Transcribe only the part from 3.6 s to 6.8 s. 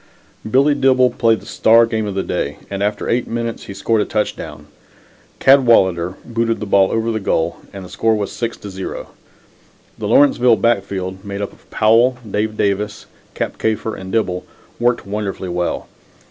he scored a touchdown. Cadwalader booted the